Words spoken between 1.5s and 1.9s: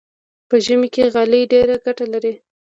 ډېره